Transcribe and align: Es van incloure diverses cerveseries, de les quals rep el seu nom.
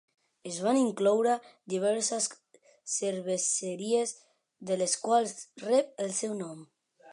Es 0.51 0.55
van 0.67 0.77
incloure 0.83 1.33
diverses 1.73 2.29
cerveseries, 2.95 4.15
de 4.71 4.81
les 4.83 4.99
quals 5.07 5.37
rep 5.69 6.05
el 6.09 6.13
seu 6.23 6.37
nom. 6.45 6.61